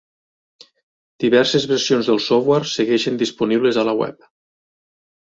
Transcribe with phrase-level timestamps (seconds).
[1.23, 4.27] Diverses versions del software segueixen disponibles a la Web.